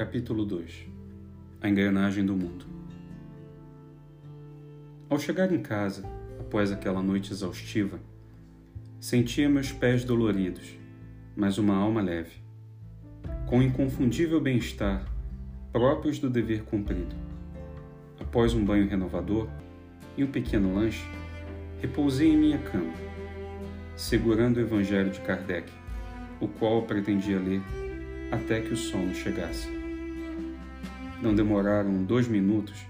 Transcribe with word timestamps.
Capítulo 0.00 0.46
2 0.46 0.86
A 1.60 1.68
engrenagem 1.68 2.24
do 2.24 2.34
mundo. 2.34 2.64
Ao 5.10 5.18
chegar 5.18 5.52
em 5.52 5.60
casa, 5.60 6.02
após 6.38 6.72
aquela 6.72 7.02
noite 7.02 7.30
exaustiva, 7.30 8.00
sentia 8.98 9.46
meus 9.46 9.72
pés 9.72 10.02
doloridos, 10.02 10.74
mas 11.36 11.58
uma 11.58 11.76
alma 11.76 12.00
leve, 12.00 12.42
com 13.46 13.62
inconfundível 13.62 14.40
bem-estar 14.40 15.04
próprios 15.70 16.18
do 16.18 16.30
dever 16.30 16.62
cumprido. 16.62 17.14
Após 18.18 18.54
um 18.54 18.64
banho 18.64 18.88
renovador 18.88 19.50
e 20.16 20.24
um 20.24 20.30
pequeno 20.30 20.76
lanche, 20.76 21.04
repousei 21.78 22.30
em 22.30 22.38
minha 22.38 22.58
cama, 22.58 22.94
segurando 23.94 24.56
o 24.56 24.60
Evangelho 24.60 25.10
de 25.10 25.20
Kardec, 25.20 25.70
o 26.40 26.48
qual 26.48 26.84
pretendia 26.84 27.38
ler 27.38 27.60
até 28.32 28.62
que 28.62 28.72
o 28.72 28.76
sono 28.78 29.14
chegasse. 29.14 29.79
Não 31.22 31.34
demoraram 31.34 32.02
dois 32.02 32.26
minutos 32.26 32.86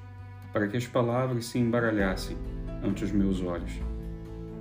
para 0.53 0.69
que 0.69 0.77
as 0.77 0.87
palavras 0.87 1.47
se 1.47 1.59
embaralhassem 1.59 2.37
ante 2.83 3.05
os 3.05 3.13
meus 3.13 3.43
olhos 3.43 3.73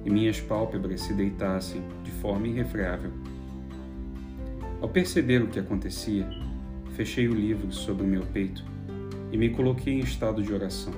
e 0.06 0.10
minhas 0.10 0.40
pálpebras 0.40 1.02
se 1.02 1.14
deitassem 1.14 1.84
de 2.04 2.12
forma 2.12 2.48
irrefreável. 2.48 3.12
Ao 4.82 4.88
perceber 4.88 5.42
o 5.42 5.48
que 5.48 5.60
acontecia, 5.60 6.28
fechei 6.96 7.28
o 7.28 7.34
livro 7.34 7.72
sobre 7.72 8.04
o 8.04 8.08
meu 8.08 8.22
peito 8.22 8.64
e 9.32 9.38
me 9.38 9.50
coloquei 9.50 9.96
em 9.96 10.00
estado 10.00 10.42
de 10.42 10.54
oração, 10.54 10.94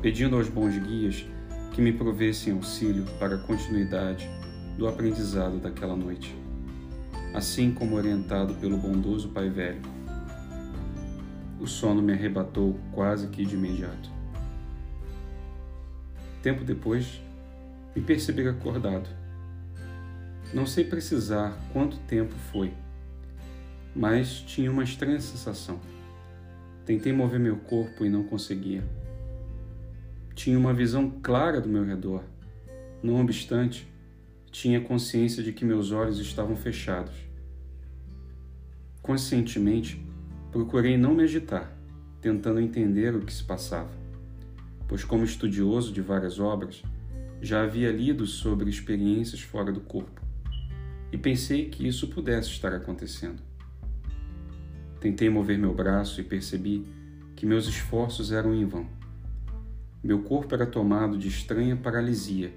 pedindo 0.00 0.36
aos 0.36 0.48
bons 0.48 0.76
guias 0.78 1.26
que 1.72 1.82
me 1.82 1.92
provessem 1.92 2.52
auxílio 2.52 3.04
para 3.18 3.36
a 3.36 3.38
continuidade 3.38 4.28
do 4.76 4.88
aprendizado 4.88 5.58
daquela 5.58 5.94
noite 5.94 6.34
assim 7.34 7.72
como 7.72 7.96
orientado 7.96 8.54
pelo 8.54 8.76
bondoso 8.76 9.28
Pai 9.28 9.48
Velho. 9.48 9.97
O 11.60 11.66
sono 11.66 12.00
me 12.00 12.12
arrebatou 12.12 12.78
quase 12.92 13.28
que 13.28 13.44
de 13.44 13.54
imediato. 13.54 14.10
Tempo 16.42 16.64
depois, 16.64 17.20
me 17.94 18.00
percebi 18.00 18.46
acordado. 18.46 19.08
Não 20.54 20.66
sei 20.66 20.84
precisar 20.84 21.58
quanto 21.72 21.98
tempo 22.00 22.34
foi, 22.52 22.72
mas 23.94 24.40
tinha 24.40 24.70
uma 24.70 24.84
estranha 24.84 25.20
sensação. 25.20 25.80
Tentei 26.86 27.12
mover 27.12 27.40
meu 27.40 27.56
corpo 27.56 28.04
e 28.04 28.08
não 28.08 28.22
conseguia. 28.22 28.82
Tinha 30.34 30.58
uma 30.58 30.72
visão 30.72 31.10
clara 31.22 31.60
do 31.60 31.68
meu 31.68 31.84
redor. 31.84 32.22
Não 33.02 33.20
obstante, 33.20 33.86
tinha 34.50 34.80
consciência 34.80 35.42
de 35.42 35.52
que 35.52 35.64
meus 35.64 35.90
olhos 35.90 36.18
estavam 36.18 36.56
fechados. 36.56 37.14
Conscientemente, 39.02 40.00
procurei 40.50 40.96
não 40.96 41.14
me 41.14 41.22
agitar, 41.22 41.76
tentando 42.20 42.60
entender 42.60 43.14
o 43.14 43.20
que 43.20 43.32
se 43.32 43.44
passava, 43.44 43.90
pois, 44.86 45.04
como 45.04 45.24
estudioso 45.24 45.92
de 45.92 46.00
várias 46.00 46.40
obras, 46.40 46.82
já 47.40 47.62
havia 47.62 47.92
lido 47.92 48.26
sobre 48.26 48.68
experiências 48.68 49.40
fora 49.40 49.70
do 49.70 49.80
corpo 49.80 50.20
e 51.12 51.16
pensei 51.16 51.68
que 51.68 51.86
isso 51.86 52.08
pudesse 52.08 52.50
estar 52.50 52.72
acontecendo. 52.72 53.42
Tentei 55.00 55.30
mover 55.30 55.58
meu 55.58 55.72
braço 55.72 56.20
e 56.20 56.24
percebi 56.24 56.84
que 57.36 57.46
meus 57.46 57.68
esforços 57.68 58.32
eram 58.32 58.54
em 58.54 58.64
vão. 58.64 58.86
Meu 60.02 60.22
corpo 60.22 60.54
era 60.54 60.66
tomado 60.66 61.16
de 61.16 61.28
estranha 61.28 61.76
paralisia 61.76 62.52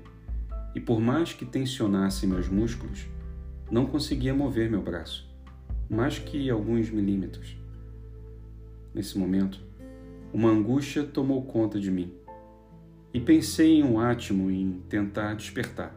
e 0.74 0.80
por 0.80 1.00
mais 1.00 1.34
que 1.34 1.46
tensionasse 1.46 2.26
meus 2.26 2.48
músculos, 2.48 3.06
não 3.70 3.86
conseguia 3.86 4.34
mover 4.34 4.70
meu 4.70 4.82
braço, 4.82 5.30
mais 5.90 6.18
que 6.18 6.50
alguns 6.50 6.90
milímetros. 6.90 7.61
Nesse 8.94 9.18
momento, 9.18 9.60
uma 10.34 10.50
angústia 10.50 11.04
tomou 11.04 11.44
conta 11.44 11.80
de 11.80 11.90
mim. 11.90 12.14
E 13.14 13.20
pensei 13.20 13.80
em 13.80 13.84
um 13.84 14.00
átimo 14.00 14.50
em 14.50 14.82
tentar 14.88 15.34
despertar, 15.34 15.94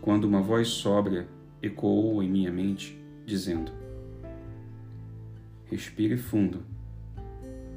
quando 0.00 0.24
uma 0.24 0.40
voz 0.40 0.68
sóbria 0.68 1.28
ecoou 1.62 2.22
em 2.22 2.30
minha 2.30 2.52
mente, 2.52 3.00
dizendo: 3.26 3.72
Respire 5.66 6.16
fundo 6.16 6.62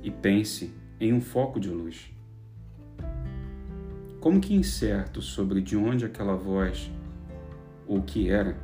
e 0.03 0.11
pense 0.11 0.73
em 0.99 1.13
um 1.13 1.21
foco 1.21 1.59
de 1.59 1.69
luz. 1.69 2.11
Como 4.19 4.39
que 4.39 4.53
incerto 4.53 5.21
sobre 5.21 5.61
de 5.61 5.75
onde 5.75 6.05
aquela 6.05 6.35
voz 6.35 6.91
ou 7.87 7.97
o 7.97 8.03
que 8.03 8.29
era, 8.29 8.55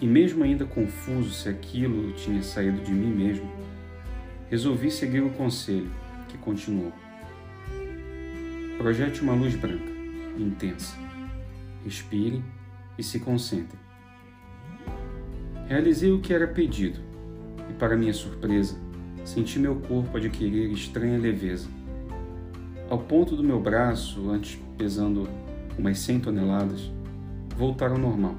e 0.00 0.06
mesmo 0.06 0.44
ainda 0.44 0.64
confuso 0.64 1.30
se 1.30 1.48
aquilo 1.48 2.12
tinha 2.12 2.42
saído 2.42 2.80
de 2.82 2.92
mim 2.92 3.12
mesmo, 3.12 3.50
resolvi 4.50 4.90
seguir 4.90 5.20
o 5.20 5.30
conselho, 5.30 5.90
que 6.28 6.38
continuou. 6.38 6.92
Projete 8.78 9.22
uma 9.22 9.34
luz 9.34 9.54
branca, 9.54 9.92
intensa. 10.38 10.96
Respire 11.84 12.42
e 12.98 13.02
se 13.02 13.20
concentre. 13.20 13.78
Realizei 15.68 16.12
o 16.12 16.20
que 16.20 16.32
era 16.32 16.46
pedido 16.46 17.00
e, 17.70 17.72
para 17.72 17.96
minha 17.96 18.12
surpresa, 18.12 18.78
senti 19.24 19.58
meu 19.58 19.76
corpo 19.76 20.16
adquirir 20.16 20.70
estranha 20.70 21.18
leveza 21.18 21.68
ao 22.88 22.98
ponto 22.98 23.34
do 23.34 23.42
meu 23.42 23.60
braço, 23.60 24.30
antes 24.30 24.60
pesando 24.78 25.28
umas 25.76 25.98
100 25.98 26.20
toneladas, 26.20 26.90
voltar 27.56 27.90
ao 27.90 27.98
normal 27.98 28.36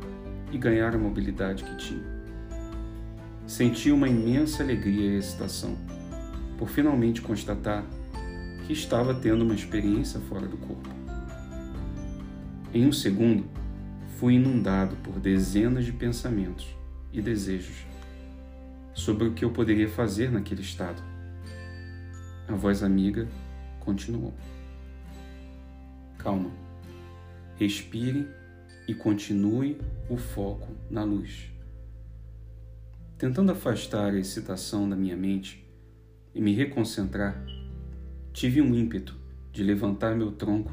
e 0.52 0.58
ganhar 0.58 0.96
a 0.96 0.98
mobilidade 0.98 1.64
que 1.64 1.76
tinha. 1.76 2.18
Senti 3.46 3.92
uma 3.92 4.08
imensa 4.08 4.64
alegria 4.64 5.12
e 5.12 5.18
excitação 5.18 5.76
por 6.58 6.70
finalmente 6.70 7.22
constatar 7.22 7.86
que 8.66 8.74
estava 8.74 9.14
tendo 9.14 9.44
uma 9.44 9.54
experiência 9.54 10.20
fora 10.20 10.48
do 10.48 10.58
corpo. 10.58 10.90
Em 12.74 12.86
um 12.86 12.92
segundo, 12.92 13.46
fui 14.18 14.34
inundado 14.34 14.96
por 14.98 15.20
dezenas 15.20 15.86
de 15.86 15.94
pensamentos 15.94 16.68
e 17.14 17.22
desejos 17.22 17.86
sobre 18.94 19.28
o 19.28 19.34
que 19.34 19.46
eu 19.46 19.52
poderia 19.52 19.88
fazer 19.88 20.32
naquele 20.32 20.62
estado. 20.62 21.02
A 22.48 22.56
voz 22.56 22.82
amiga 22.82 23.28
continuou. 23.80 24.34
Calma. 26.18 26.52
Respire 27.58 28.28
e 28.88 28.94
continue 28.94 29.80
o 30.10 30.18
foco 30.18 30.70
na 30.90 31.04
luz. 31.04 31.52
Tentando 33.18 33.52
afastar 33.52 34.14
a 34.14 34.20
excitação 34.20 34.90
da 34.90 34.96
minha 34.96 35.16
mente 35.16 35.67
e 36.38 36.42
me 36.42 36.54
reconcentrar, 36.54 37.44
tive 38.32 38.62
um 38.62 38.76
ímpeto 38.76 39.16
de 39.52 39.64
levantar 39.64 40.16
meu 40.16 40.32
tronco 40.32 40.72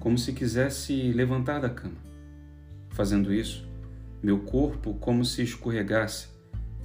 como 0.00 0.18
se 0.18 0.32
quisesse 0.32 1.12
levantar 1.12 1.60
da 1.60 1.70
cama. 1.70 1.94
Fazendo 2.90 3.32
isso, 3.32 3.68
meu 4.20 4.40
corpo, 4.40 4.94
como 4.94 5.24
se 5.24 5.42
escorregasse, 5.42 6.26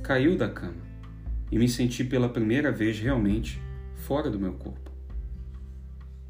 caiu 0.04 0.38
da 0.38 0.48
cama 0.48 0.84
e 1.52 1.58
me 1.58 1.68
senti 1.68 2.04
pela 2.04 2.30
primeira 2.30 2.72
vez 2.72 3.00
realmente 3.00 3.60
fora 3.96 4.30
do 4.30 4.40
meu 4.40 4.54
corpo. 4.54 4.92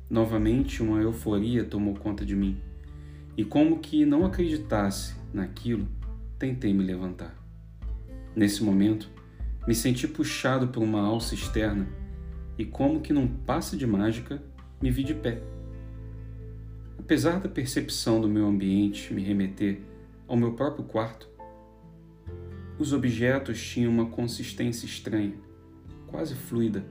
Novamente, 0.09 0.81
uma 0.81 1.01
euforia 1.01 1.65
tomou 1.65 1.93
conta 1.95 2.25
de 2.25 2.37
mim, 2.37 2.57
e 3.35 3.43
como 3.43 3.79
que 3.79 4.05
não 4.05 4.25
acreditasse 4.25 5.15
naquilo, 5.33 5.89
tentei 6.39 6.73
me 6.73 6.83
levantar. 6.83 7.35
Nesse 8.33 8.63
momento, 8.63 9.09
me 9.67 9.75
senti 9.75 10.07
puxado 10.07 10.67
por 10.67 10.81
uma 10.81 11.01
alça 11.01 11.35
externa 11.35 11.87
e, 12.57 12.65
como 12.65 13.01
que 13.01 13.13
num 13.13 13.27
passe 13.27 13.77
de 13.77 13.85
mágica, 13.85 14.41
me 14.81 14.89
vi 14.89 15.03
de 15.03 15.13
pé. 15.13 15.41
Apesar 16.97 17.39
da 17.39 17.49
percepção 17.49 18.21
do 18.21 18.29
meu 18.29 18.47
ambiente 18.47 19.13
me 19.13 19.23
remeter 19.23 19.81
ao 20.27 20.37
meu 20.37 20.53
próprio 20.53 20.85
quarto, 20.85 21.29
os 22.79 22.93
objetos 22.93 23.61
tinham 23.61 23.91
uma 23.91 24.07
consistência 24.07 24.85
estranha, 24.85 25.35
quase 26.07 26.35
fluida 26.35 26.83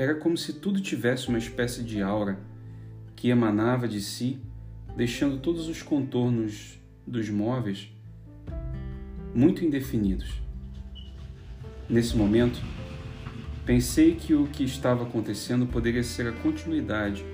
era 0.00 0.14
como 0.14 0.34
se 0.34 0.54
tudo 0.54 0.80
tivesse 0.80 1.28
uma 1.28 1.36
espécie 1.36 1.82
de 1.82 2.00
aura 2.00 2.40
que 3.14 3.28
emanava 3.28 3.86
de 3.86 4.00
si, 4.00 4.40
deixando 4.96 5.36
todos 5.40 5.68
os 5.68 5.82
contornos 5.82 6.80
dos 7.06 7.28
móveis 7.28 7.92
muito 9.34 9.62
indefinidos. 9.62 10.40
Nesse 11.90 12.16
momento, 12.16 12.62
pensei 13.66 14.14
que 14.14 14.32
o 14.32 14.46
que 14.46 14.62
estava 14.62 15.02
acontecendo 15.02 15.66
poderia 15.66 16.04
ser 16.04 16.28
a 16.28 16.32
continuidade 16.32 17.24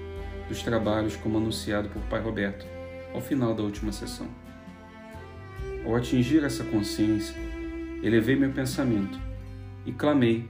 dos 0.49 0.63
trabalhos 0.63 1.15
como 1.15 1.37
anunciado 1.37 1.91
por 1.91 2.01
Pai 2.05 2.23
Roberto 2.23 2.67
ao 3.13 3.21
final 3.21 3.55
da 3.55 3.63
última 3.63 3.93
sessão. 3.93 4.27
Ao 5.85 5.95
atingir 5.95 6.43
essa 6.43 6.65
consciência, 6.65 7.37
elevei 8.03 8.35
meu 8.35 8.51
pensamento 8.51 9.21
e 9.85 9.93
clamei 9.93 10.49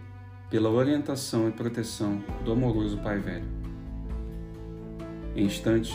pela 0.49 0.71
orientação 0.71 1.49
e 1.49 1.53
proteção 1.53 2.23
do 2.45 2.53
amoroso 2.53 2.99
Pai 2.99 3.19
Velho. 3.19 3.49
Em 5.35 5.47
instantes, 5.47 5.93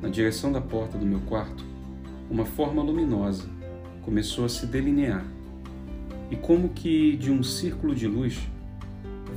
na 0.00 0.08
direção 0.08 0.52
da 0.52 0.60
porta 0.60 0.96
do 0.96 1.04
meu 1.04 1.20
quarto, 1.22 1.64
uma 2.30 2.46
forma 2.46 2.80
luminosa 2.80 3.48
começou 4.02 4.44
a 4.44 4.48
se 4.48 4.66
delinear. 4.66 5.39
E, 6.30 6.36
como 6.36 6.68
que 6.68 7.16
de 7.16 7.30
um 7.30 7.42
círculo 7.42 7.94
de 7.94 8.06
luz, 8.06 8.38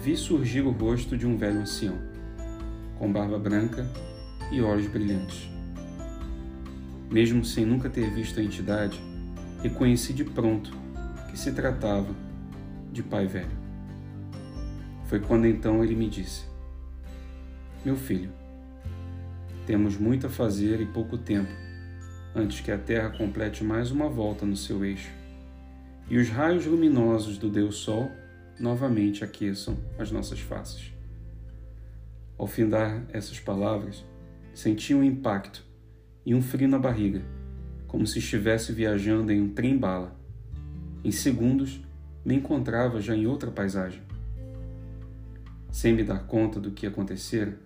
vi 0.01 0.15
surgir 0.15 0.61
o 0.61 0.71
rosto 0.71 1.17
de 1.17 1.25
um 1.25 1.35
velho 1.35 1.61
ancião, 1.61 1.97
com 2.99 3.11
barba 3.11 3.39
branca 3.39 3.89
e 4.51 4.61
olhos 4.61 4.87
brilhantes. 4.87 5.49
Mesmo 7.09 7.43
sem 7.43 7.65
nunca 7.65 7.89
ter 7.89 8.09
visto 8.13 8.39
a 8.39 8.43
entidade, 8.43 8.99
reconheci 9.61 10.13
de 10.13 10.23
pronto 10.23 10.71
que 11.29 11.37
se 11.37 11.51
tratava 11.51 12.13
de 12.91 13.01
pai 13.01 13.25
velho. 13.25 13.63
Foi 15.05 15.19
quando 15.19 15.47
então 15.47 15.83
ele 15.83 15.95
me 15.95 16.09
disse: 16.09 16.43
Meu 17.83 17.95
filho, 17.95 18.31
temos 19.65 19.97
muito 19.97 20.27
a 20.27 20.29
fazer 20.29 20.79
e 20.81 20.85
pouco 20.85 21.17
tempo 21.17 21.51
antes 22.35 22.61
que 22.61 22.71
a 22.71 22.77
Terra 22.77 23.09
complete 23.09 23.63
mais 23.63 23.91
uma 23.91 24.09
volta 24.09 24.45
no 24.45 24.57
seu 24.57 24.83
eixo 24.83 25.22
e 26.09 26.17
os 26.17 26.29
raios 26.29 26.65
luminosos 26.65 27.37
do 27.37 27.49
Deus 27.49 27.75
Sol 27.77 28.11
novamente 28.59 29.23
aqueçam 29.23 29.77
as 29.97 30.11
nossas 30.11 30.39
faces. 30.39 30.91
Ao 32.37 32.47
findar 32.47 33.03
essas 33.11 33.39
palavras, 33.39 34.03
senti 34.53 34.93
um 34.93 35.03
impacto 35.03 35.63
e 36.25 36.35
um 36.35 36.41
frio 36.41 36.67
na 36.67 36.79
barriga, 36.79 37.21
como 37.87 38.05
se 38.05 38.19
estivesse 38.19 38.71
viajando 38.71 39.31
em 39.31 39.41
um 39.41 39.49
trem-bala. 39.49 40.15
Em 41.03 41.11
segundos, 41.11 41.81
me 42.25 42.35
encontrava 42.35 43.01
já 43.01 43.15
em 43.15 43.27
outra 43.27 43.51
paisagem. 43.51 44.01
Sem 45.71 45.93
me 45.93 46.03
dar 46.03 46.25
conta 46.25 46.59
do 46.59 46.71
que 46.71 46.85
acontecera, 46.85 47.57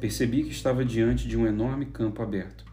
percebi 0.00 0.42
que 0.42 0.50
estava 0.50 0.84
diante 0.84 1.28
de 1.28 1.36
um 1.36 1.46
enorme 1.46 1.86
campo 1.86 2.22
aberto. 2.22 2.64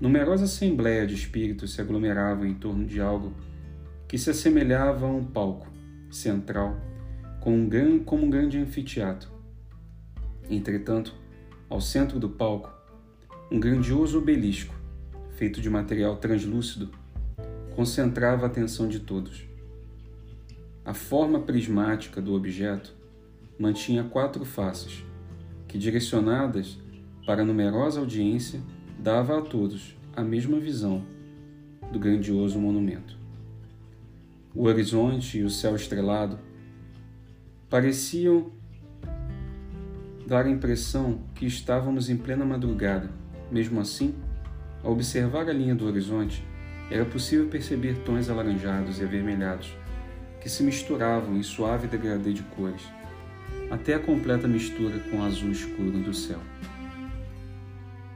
Numerosa 0.00 0.44
assembleia 0.44 1.06
de 1.06 1.14
espíritos 1.14 1.74
se 1.74 1.80
aglomeravam 1.80 2.46
em 2.46 2.54
torno 2.54 2.86
de 2.86 3.00
algo 3.00 3.34
que 4.14 4.18
se 4.18 4.30
assemelhava 4.30 5.06
a 5.06 5.10
um 5.10 5.24
palco 5.24 5.66
central 6.08 6.80
com 7.40 7.52
um 7.52 7.68
gran, 7.68 7.98
como 7.98 8.24
um 8.24 8.30
grande 8.30 8.56
anfiteatro. 8.56 9.28
Entretanto, 10.48 11.12
ao 11.68 11.80
centro 11.80 12.20
do 12.20 12.28
palco, 12.28 12.72
um 13.50 13.58
grandioso 13.58 14.18
obelisco, 14.18 14.72
feito 15.30 15.60
de 15.60 15.68
material 15.68 16.16
translúcido, 16.18 16.92
concentrava 17.74 18.44
a 18.44 18.46
atenção 18.46 18.86
de 18.86 19.00
todos. 19.00 19.48
A 20.84 20.94
forma 20.94 21.40
prismática 21.40 22.22
do 22.22 22.34
objeto 22.34 22.94
mantinha 23.58 24.04
quatro 24.04 24.44
faces, 24.44 25.04
que, 25.66 25.76
direcionadas 25.76 26.78
para 27.26 27.42
a 27.42 27.44
numerosa 27.44 27.98
audiência, 27.98 28.60
dava 28.96 29.40
a 29.40 29.42
todos 29.42 29.96
a 30.14 30.22
mesma 30.22 30.60
visão 30.60 31.04
do 31.90 31.98
grandioso 31.98 32.60
monumento. 32.60 33.23
O 34.56 34.66
horizonte 34.66 35.38
e 35.38 35.42
o 35.42 35.50
céu 35.50 35.74
estrelado 35.74 36.38
pareciam 37.68 38.52
dar 40.28 40.46
a 40.46 40.48
impressão 40.48 41.22
que 41.34 41.44
estávamos 41.44 42.08
em 42.08 42.16
plena 42.16 42.44
madrugada. 42.44 43.10
Mesmo 43.50 43.80
assim, 43.80 44.14
ao 44.80 44.92
observar 44.92 45.48
a 45.48 45.52
linha 45.52 45.74
do 45.74 45.84
horizonte, 45.84 46.46
era 46.88 47.04
possível 47.04 47.48
perceber 47.48 47.98
tons 48.04 48.30
alaranjados 48.30 49.00
e 49.00 49.02
avermelhados 49.02 49.74
que 50.40 50.48
se 50.48 50.62
misturavam 50.62 51.36
em 51.36 51.42
suave 51.42 51.88
degradê 51.88 52.32
de 52.32 52.44
cores, 52.44 52.82
até 53.72 53.94
a 53.94 53.98
completa 53.98 54.46
mistura 54.46 55.00
com 55.10 55.16
o 55.16 55.24
azul 55.24 55.50
escuro 55.50 55.98
do 55.98 56.14
céu. 56.14 56.38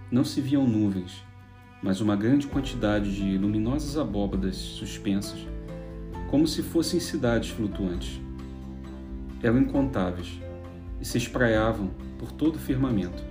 Não 0.08 0.24
se 0.24 0.40
viam 0.40 0.68
nuvens, 0.68 1.24
mas 1.82 2.00
uma 2.00 2.14
grande 2.14 2.46
quantidade 2.46 3.12
de 3.12 3.36
luminosas 3.36 3.98
abóbadas 3.98 4.54
suspensas 4.54 5.57
como 6.30 6.46
se 6.46 6.62
fossem 6.62 7.00
cidades 7.00 7.50
flutuantes. 7.50 8.20
Eram 9.42 9.58
incontáveis 9.58 10.38
e 11.00 11.04
se 11.04 11.16
espraiavam 11.16 11.90
por 12.18 12.32
todo 12.32 12.56
o 12.56 12.58
firmamento, 12.58 13.22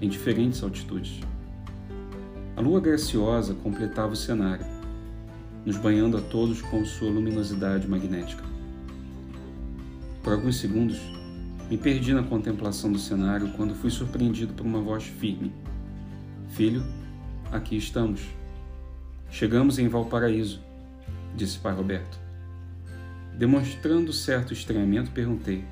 em 0.00 0.08
diferentes 0.08 0.62
altitudes. 0.62 1.20
A 2.56 2.60
lua 2.60 2.80
graciosa 2.80 3.54
completava 3.54 4.12
o 4.12 4.16
cenário, 4.16 4.66
nos 5.64 5.76
banhando 5.76 6.16
a 6.16 6.20
todos 6.20 6.60
com 6.60 6.84
sua 6.84 7.10
luminosidade 7.10 7.88
magnética. 7.88 8.42
Por 10.22 10.32
alguns 10.32 10.56
segundos, 10.56 10.98
me 11.70 11.78
perdi 11.78 12.12
na 12.12 12.22
contemplação 12.22 12.90
do 12.90 12.98
cenário 12.98 13.52
quando 13.52 13.74
fui 13.74 13.90
surpreendido 13.90 14.54
por 14.54 14.66
uma 14.66 14.80
voz 14.80 15.04
firme. 15.04 15.52
Filho, 16.48 16.82
aqui 17.52 17.76
estamos. 17.76 18.22
Chegamos 19.30 19.78
em 19.78 19.88
Valparaíso, 19.88 20.60
disse 21.36 21.58
pai 21.58 21.74
Roberto. 21.74 22.23
Demonstrando 23.36 24.12
certo 24.12 24.52
estranhamento, 24.52 25.10
perguntei: 25.10 25.64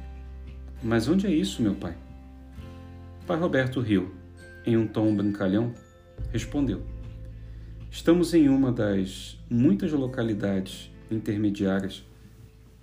Mas 0.83 1.07
onde 1.07 1.29
é 1.29 1.31
isso, 1.31 1.63
meu 1.63 1.77
pai? 1.77 1.97
Pai 3.25 3.39
Roberto 3.39 3.81
riu. 3.81 4.13
Em 4.67 4.77
um 4.77 4.87
tom 4.87 5.15
brincalhão, 5.15 5.73
respondeu: 6.33 6.83
Estamos 7.89 8.35
em 8.35 8.49
uma 8.49 8.73
das 8.73 9.39
muitas 9.49 9.93
localidades 9.93 10.91
intermediárias 11.09 12.05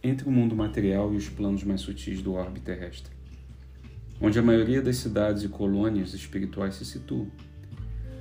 entre 0.02 0.30
o 0.30 0.32
mundo 0.32 0.56
material 0.56 1.14
e 1.14 1.18
os 1.18 1.28
planos 1.28 1.64
mais 1.66 1.82
sutis 1.82 2.22
do 2.22 2.34
orbe 2.34 2.62
terrestre, 2.62 3.12
onde 4.22 4.40
a 4.40 4.42
maioria 4.42 4.82
das 4.82 4.96
cidades 4.96 5.44
e 5.44 5.50
colônias 5.50 6.14
espirituais 6.14 6.76
se 6.76 6.86
situam. 6.86 7.28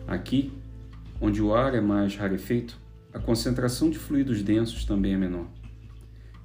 Aqui, 0.09 0.53
onde 1.21 1.41
o 1.41 1.55
ar 1.55 1.77
é 1.77 1.81
mais 1.81 2.17
rarefeito, 2.17 2.81
a 3.13 3.19
concentração 3.21 3.91
de 3.91 3.99
fluidos 3.99 4.43
densos 4.43 4.85
também 4.85 5.15
é 5.15 5.17
menor 5.17 5.47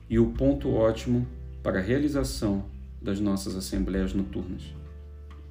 e 0.10 0.20
o 0.20 0.32
ponto 0.32 0.70
ótimo 0.72 1.28
para 1.62 1.80
a 1.80 1.82
realização 1.82 2.66
das 3.02 3.20
nossas 3.20 3.56
assembleias 3.56 4.14
noturnas, 4.14 4.64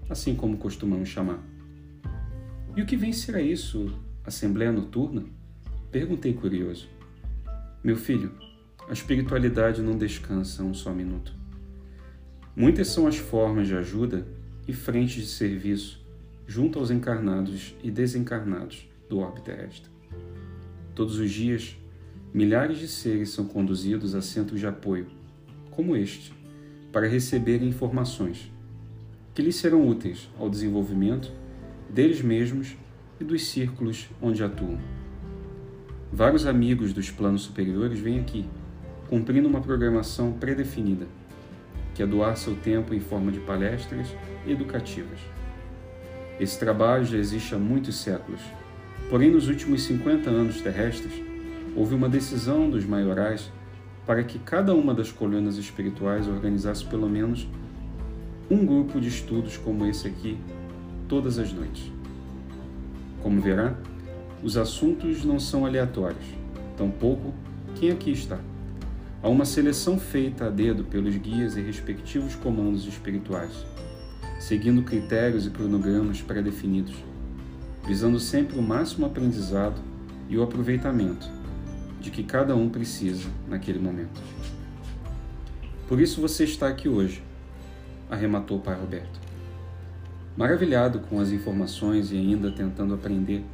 assim 0.09 0.35
como 0.35 0.57
costumamos 0.57 1.09
chamar. 1.09 1.41
E 2.77 2.81
o 2.81 2.87
que 2.87 2.97
vem 2.97 3.13
ser 3.13 3.39
isso, 3.41 3.93
assembleia 4.25 4.73
noturna? 4.73 5.25
Perguntei 5.91 6.33
curioso. 6.33 6.89
Meu 7.85 7.97
filho, 7.97 8.33
a 8.89 8.93
espiritualidade 8.93 9.83
não 9.83 9.97
descansa 9.97 10.63
um 10.63 10.73
só 10.73 10.93
minuto. 10.93 11.35
Muitas 12.55 12.89
são 12.89 13.07
as 13.07 13.17
formas 13.17 13.67
de 13.67 13.75
ajuda 13.75 14.27
e 14.67 14.73
frentes 14.73 15.23
de 15.23 15.29
serviço 15.29 16.03
junto 16.47 16.79
aos 16.79 16.91
encarnados 16.91 17.75
e 17.83 17.91
desencarnados 17.91 18.89
do 19.09 19.19
orbe 19.19 19.41
terrestre. 19.41 19.91
Todos 20.95 21.19
os 21.19 21.31
dias, 21.31 21.77
milhares 22.33 22.79
de 22.79 22.89
seres 22.89 23.31
são 23.31 23.45
conduzidos 23.45 24.15
a 24.15 24.23
centros 24.23 24.59
de 24.61 24.67
apoio, 24.67 25.07
como 25.71 25.97
este, 25.97 26.33
para 26.91 27.07
receberem 27.07 27.69
informações 27.69 28.53
que 29.35 29.43
lhes 29.43 29.57
serão 29.57 29.89
úteis 29.89 30.29
ao 30.39 30.51
desenvolvimento 30.51 31.33
deles 31.89 32.21
mesmos 32.21 32.77
e 33.19 33.25
dos 33.25 33.47
círculos 33.47 34.09
onde 34.21 34.43
atuam. 34.43 34.79
Vários 36.13 36.47
amigos 36.47 36.93
dos 36.93 37.11
planos 37.11 37.43
superiores 37.43 37.99
vêm 37.99 38.21
aqui, 38.21 38.47
cumprindo 39.09 39.49
uma 39.49 39.61
programação 39.61 40.33
predefinida, 40.33 41.07
que 41.95 42.03
é 42.03 42.07
doar 42.07 42.37
seu 42.37 42.55
tempo 42.57 42.93
em 42.93 43.01
forma 43.01 43.33
de 43.33 43.41
palestras 43.41 44.09
educativas. 44.47 45.21
Esse 46.39 46.59
trabalho 46.59 47.05
já 47.05 47.17
existe 47.17 47.55
há 47.55 47.59
muitos 47.59 47.97
séculos, 47.97 48.41
porém 49.09 49.31
nos 49.31 49.49
últimos 49.49 49.83
50 49.83 50.29
anos 50.29 50.61
terrestres, 50.61 51.13
houve 51.75 51.95
uma 51.95 52.09
decisão 52.09 52.69
dos 52.69 52.85
maiorais 52.85 53.51
para 54.07 54.23
que 54.23 54.39
cada 54.39 54.75
uma 54.75 54.95
das 54.95 55.11
colônias 55.11 55.57
espirituais 55.57 56.29
organizasse 56.29 56.85
pelo 56.85 57.09
menos 57.09 57.49
um 58.51 58.67
grupo 58.67 59.01
de 59.01 59.09
estudos 59.09 59.57
como 59.57 59.87
esse 59.87 60.07
aqui 60.07 60.37
todas 61.09 61.39
as 61.39 61.53
noites. 61.53 61.91
Como 63.23 63.41
verá, 63.41 63.75
os 64.43 64.57
assuntos 64.57 65.25
não 65.25 65.39
são 65.39 65.65
aleatórios, 65.65 66.27
tampouco 66.77 67.33
quem 67.77 67.91
aqui 67.91 68.11
está. 68.11 68.39
Há 69.23 69.29
uma 69.29 69.45
seleção 69.45 69.99
feita 69.99 70.47
a 70.47 70.51
dedo 70.51 70.83
pelos 70.85 71.15
guias 71.17 71.57
e 71.57 71.63
respectivos 71.63 72.35
comandos 72.35 72.87
espirituais, 72.87 73.53
seguindo 74.41 74.83
critérios 74.83 75.47
e 75.47 75.51
cronogramas 75.51 76.21
pré-definidos, 76.21 76.97
visando 77.87 78.19
sempre 78.19 78.59
o 78.59 78.63
máximo 78.63 79.07
aprendizado 79.07 79.81
e 80.29 80.37
o 80.37 80.43
aproveitamento 80.43 81.42
de 82.03 82.11
que 82.11 82.25
cada 82.25 82.55
um 82.57 82.69
precisa 82.69 83.31
naquele 83.49 83.79
momento. 83.79 84.21
Por 85.89 86.01
isso 86.01 86.21
você 86.21 86.45
está 86.45 86.69
aqui 86.69 86.89
hoje, 86.89 87.23
arrematou 88.11 88.59
o 88.59 88.61
pai 88.61 88.79
Roberto. 88.79 89.21
Maravilhado 90.37 91.01
com 91.01 91.21
as 91.21 91.31
informações 91.31 92.11
e 92.11 92.17
ainda 92.17 92.51
tentando 92.51 92.95
aprender 92.95 93.45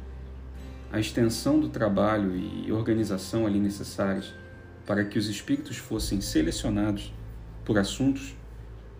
a 0.91 0.99
extensão 0.99 1.59
do 1.59 1.69
trabalho 1.69 2.35
e 2.35 2.71
organização 2.71 3.45
ali 3.45 3.59
necessários 3.59 4.33
para 4.85 5.05
que 5.05 5.19
os 5.19 5.29
espíritos 5.29 5.77
fossem 5.77 6.19
selecionados 6.19 7.13
por 7.63 7.77
assuntos 7.77 8.35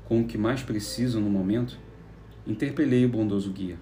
com 0.06 0.22
o 0.22 0.26
que 0.26 0.38
mais 0.38 0.62
precisam 0.62 1.22
no 1.22 1.30
momento, 1.30 1.80
interpelei 2.46 3.06
o 3.06 3.10
bondoso 3.10 3.52
guia. 3.52 3.78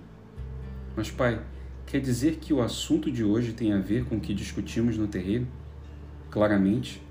Mas, 0.95 1.12
pai, 1.12 1.41
Quer 1.88 2.01
dizer 2.01 2.36
que 2.36 2.53
o 2.53 2.62
assunto 2.62 3.10
de 3.10 3.24
hoje 3.24 3.53
tem 3.53 3.72
a 3.72 3.79
ver 3.79 4.03
com 4.03 4.17
o 4.17 4.20
que 4.20 4.34
discutimos 4.34 4.98
no 4.98 5.08
terreiro? 5.08 5.48
Claramente, 6.29 7.01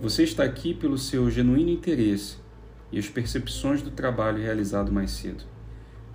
Você 0.00 0.24
está 0.24 0.42
aqui 0.42 0.74
pelo 0.74 0.98
seu 0.98 1.30
genuíno 1.30 1.70
interesse 1.70 2.38
e 2.90 2.98
as 2.98 3.06
percepções 3.08 3.82
do 3.82 3.90
trabalho 3.90 4.42
realizado 4.42 4.90
mais 4.90 5.12
cedo, 5.12 5.44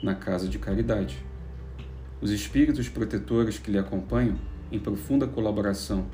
na 0.03 0.13
casa 0.13 0.50
de 0.50 0.60
caridade. 0.60 1.24
Os 2.19 2.31
espíritos 2.31 2.89
protetores 2.89 3.60
que 3.60 3.72
lhe 3.72 3.77
acompanham, 3.77 4.38
em 4.69 4.77
profunda 4.77 5.25
colaboração 5.25 6.05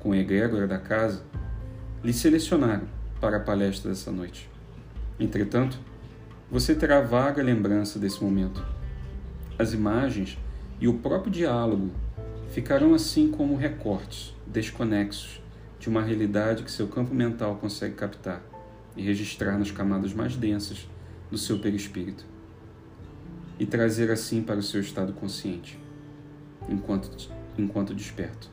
com 0.00 0.10
a 0.10 0.16
egrégora 0.16 0.66
da 0.66 0.78
casa, 0.78 1.22
lhe 2.02 2.12
selecionaram 2.12 2.88
para 3.20 3.36
a 3.36 3.40
palestra 3.40 3.90
dessa 3.90 4.10
noite. 4.10 4.50
Entretanto, 5.20 5.78
você 6.50 6.74
terá 6.74 7.00
vaga 7.00 7.42
lembrança 7.42 7.98
desse 7.98 8.24
momento. 8.24 8.64
As 9.56 9.72
imagens 9.72 10.36
e 10.80 10.88
o 10.88 10.94
próprio 10.94 11.30
diálogo 11.30 11.90
ficarão 12.50 12.94
assim 12.94 13.30
como 13.30 13.56
recortes 13.56 14.34
desconexos 14.46 15.40
de 15.78 15.88
uma 15.88 16.02
realidade 16.02 16.62
que 16.62 16.70
seu 16.70 16.88
campo 16.88 17.14
mental 17.14 17.56
consegue 17.56 17.94
captar 17.94 18.42
e 18.96 19.02
registrar 19.02 19.58
nas 19.58 19.70
camadas 19.70 20.12
mais 20.12 20.36
densas 20.36 20.88
do 21.30 21.38
seu 21.38 21.58
perispírito 21.58 22.24
e 23.58 23.66
trazer 23.66 24.10
assim 24.10 24.42
para 24.42 24.58
o 24.58 24.62
seu 24.62 24.80
estado 24.80 25.12
consciente, 25.12 25.78
enquanto, 26.68 27.30
enquanto 27.58 27.94
desperto. 27.94 28.50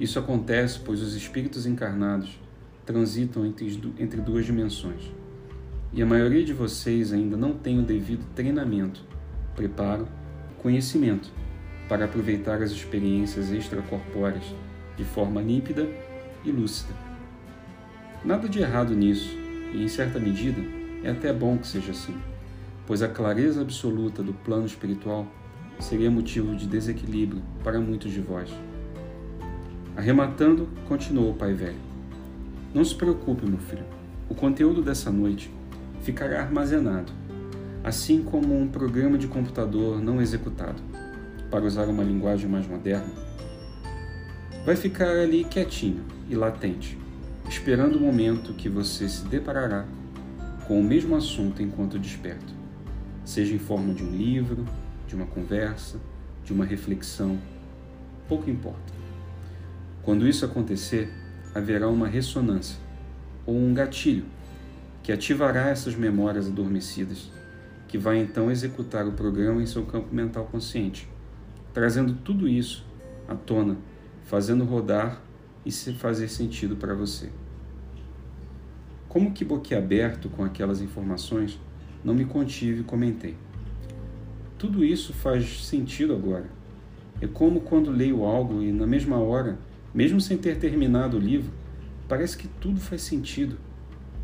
Isso 0.00 0.18
acontece 0.18 0.80
pois 0.80 1.00
os 1.00 1.14
espíritos 1.14 1.66
encarnados 1.66 2.40
transitam 2.84 3.46
entre, 3.46 3.68
entre 3.98 4.20
duas 4.20 4.44
dimensões 4.44 5.12
e 5.92 6.02
a 6.02 6.06
maioria 6.06 6.42
de 6.42 6.54
vocês 6.54 7.12
ainda 7.12 7.36
não 7.36 7.52
tem 7.52 7.78
o 7.78 7.82
devido 7.82 8.24
treinamento, 8.34 9.04
preparo, 9.54 10.08
conhecimento 10.62 11.30
para 11.88 12.04
aproveitar 12.04 12.62
as 12.62 12.70
experiências 12.70 13.50
extracorpóreas 13.52 14.44
de 14.96 15.04
forma 15.04 15.40
límpida 15.42 15.88
e 16.44 16.50
lúcida. 16.50 16.94
Nada 18.24 18.48
de 18.48 18.60
errado 18.60 18.94
nisso, 18.94 19.36
e 19.72 19.82
em 19.82 19.88
certa 19.88 20.18
medida 20.18 20.62
é 21.02 21.10
até 21.10 21.32
bom 21.32 21.58
que 21.58 21.66
seja 21.66 21.90
assim, 21.90 22.14
pois 22.86 23.02
a 23.02 23.08
clareza 23.08 23.60
absoluta 23.60 24.22
do 24.22 24.32
plano 24.32 24.66
espiritual 24.66 25.26
seria 25.80 26.10
motivo 26.10 26.54
de 26.54 26.66
desequilíbrio 26.66 27.42
para 27.64 27.80
muitos 27.80 28.12
de 28.12 28.20
vós. 28.20 28.48
Arrematando, 29.96 30.68
continuou 30.88 31.32
o 31.32 31.34
pai 31.34 31.52
velho. 31.52 31.80
Não 32.72 32.84
se 32.84 32.94
preocupe, 32.94 33.44
meu 33.44 33.58
filho. 33.58 33.84
O 34.28 34.34
conteúdo 34.34 34.80
dessa 34.80 35.10
noite 35.10 35.52
ficará 36.00 36.40
armazenado, 36.40 37.12
assim 37.84 38.22
como 38.22 38.56
um 38.56 38.68
programa 38.68 39.18
de 39.18 39.26
computador 39.26 40.00
não 40.00 40.20
executado, 40.20 40.80
para 41.50 41.64
usar 41.64 41.88
uma 41.88 42.04
linguagem 42.04 42.48
mais 42.48 42.66
moderna. 42.66 43.12
Vai 44.64 44.76
ficar 44.76 45.10
ali 45.10 45.44
quietinho 45.44 46.04
e 46.28 46.34
latente, 46.34 46.96
esperando 47.48 47.96
o 47.96 48.00
momento 48.00 48.54
que 48.54 48.68
você 48.68 49.08
se 49.08 49.24
deparará 49.26 49.84
com 50.66 50.80
o 50.80 50.84
mesmo 50.84 51.16
assunto 51.16 51.60
enquanto 51.60 51.98
desperto, 51.98 52.54
seja 53.24 53.54
em 53.54 53.58
forma 53.58 53.92
de 53.92 54.04
um 54.04 54.10
livro, 54.10 54.64
de 55.08 55.16
uma 55.16 55.26
conversa, 55.26 55.98
de 56.44 56.52
uma 56.52 56.64
reflexão, 56.64 57.36
pouco 58.28 58.48
importa. 58.48 58.92
Quando 60.02 60.26
isso 60.26 60.44
acontecer, 60.44 61.12
haverá 61.54 61.88
uma 61.88 62.06
ressonância 62.06 62.78
ou 63.44 63.56
um 63.56 63.74
gatilho 63.74 64.24
que 65.02 65.10
ativará 65.10 65.68
essas 65.68 65.96
memórias 65.96 66.46
adormecidas, 66.46 67.30
que 67.92 67.98
vai 67.98 68.16
então 68.16 68.50
executar 68.50 69.06
o 69.06 69.12
programa 69.12 69.62
em 69.62 69.66
seu 69.66 69.84
campo 69.84 70.14
mental 70.14 70.46
consciente, 70.46 71.06
trazendo 71.74 72.14
tudo 72.14 72.48
isso 72.48 72.86
à 73.28 73.34
tona, 73.34 73.76
fazendo 74.24 74.64
rodar 74.64 75.20
e 75.62 75.70
se 75.70 75.92
fazer 75.92 76.28
sentido 76.28 76.74
para 76.74 76.94
você. 76.94 77.28
Como 79.10 79.32
que 79.32 79.44
boquiaberto 79.44 80.30
com 80.30 80.42
aquelas 80.42 80.80
informações, 80.80 81.60
não 82.02 82.14
me 82.14 82.24
contive 82.24 82.80
e 82.80 82.84
comentei. 82.84 83.36
Tudo 84.56 84.82
isso 84.82 85.12
faz 85.12 85.62
sentido 85.66 86.14
agora. 86.14 86.46
É 87.20 87.26
como 87.26 87.60
quando 87.60 87.90
leio 87.90 88.24
algo 88.24 88.62
e 88.62 88.72
na 88.72 88.86
mesma 88.86 89.18
hora 89.18 89.58
mesmo 89.92 90.18
sem 90.18 90.38
ter 90.38 90.56
terminado 90.56 91.18
o 91.18 91.20
livro, 91.20 91.52
parece 92.08 92.38
que 92.38 92.48
tudo 92.48 92.80
faz 92.80 93.02
sentido, 93.02 93.58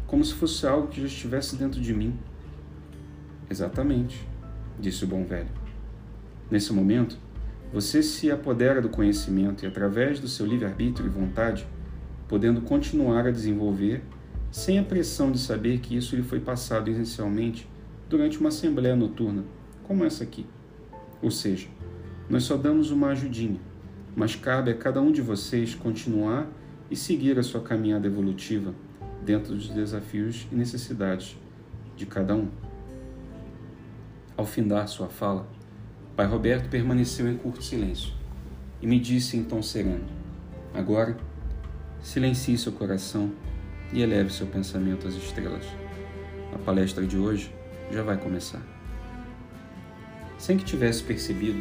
como 0.06 0.24
se 0.24 0.32
fosse 0.32 0.66
algo 0.66 0.88
que 0.88 1.02
já 1.02 1.06
estivesse 1.06 1.54
dentro 1.54 1.82
de 1.82 1.92
mim. 1.92 2.18
Exatamente, 3.50 4.26
disse 4.78 5.04
o 5.04 5.06
bom 5.06 5.24
velho. 5.24 5.48
Nesse 6.50 6.72
momento, 6.72 7.18
você 7.72 8.02
se 8.02 8.30
apodera 8.30 8.80
do 8.80 8.88
conhecimento 8.88 9.64
e, 9.64 9.66
através 9.66 10.20
do 10.20 10.28
seu 10.28 10.46
livre-arbítrio 10.46 11.06
e 11.06 11.10
vontade, 11.10 11.66
podendo 12.26 12.60
continuar 12.60 13.26
a 13.26 13.30
desenvolver 13.30 14.02
sem 14.50 14.78
a 14.78 14.82
pressão 14.82 15.30
de 15.30 15.38
saber 15.38 15.78
que 15.78 15.96
isso 15.96 16.16
lhe 16.16 16.22
foi 16.22 16.40
passado 16.40 16.90
inicialmente 16.90 17.68
durante 18.08 18.38
uma 18.38 18.48
assembleia 18.48 18.96
noturna, 18.96 19.44
como 19.84 20.04
essa 20.04 20.24
aqui. 20.24 20.46
Ou 21.20 21.30
seja, 21.30 21.68
nós 22.28 22.44
só 22.44 22.56
damos 22.56 22.90
uma 22.90 23.08
ajudinha, 23.08 23.60
mas 24.16 24.34
cabe 24.34 24.70
a 24.70 24.74
cada 24.74 25.00
um 25.00 25.12
de 25.12 25.20
vocês 25.20 25.74
continuar 25.74 26.46
e 26.90 26.96
seguir 26.96 27.38
a 27.38 27.42
sua 27.42 27.60
caminhada 27.60 28.06
evolutiva 28.06 28.74
dentro 29.24 29.54
dos 29.54 29.68
desafios 29.68 30.46
e 30.50 30.54
necessidades 30.54 31.36
de 31.96 32.06
cada 32.06 32.34
um. 32.34 32.48
Ao 34.38 34.46
findar 34.46 34.86
sua 34.86 35.08
fala, 35.08 35.48
Pai 36.14 36.24
Roberto 36.24 36.68
permaneceu 36.68 37.28
em 37.28 37.36
curto 37.36 37.60
silêncio 37.60 38.12
e 38.80 38.86
me 38.86 39.00
disse 39.00 39.36
em 39.36 39.42
tom 39.42 39.60
sereno: 39.60 40.04
Agora, 40.72 41.16
silencie 42.00 42.56
seu 42.56 42.70
coração 42.70 43.32
e 43.92 44.00
eleve 44.00 44.32
seu 44.32 44.46
pensamento 44.46 45.08
às 45.08 45.14
estrelas. 45.14 45.64
A 46.54 46.58
palestra 46.58 47.04
de 47.04 47.18
hoje 47.18 47.52
já 47.90 48.04
vai 48.04 48.16
começar. 48.16 48.62
Sem 50.38 50.56
que 50.56 50.64
tivesse 50.64 51.02
percebido, 51.02 51.58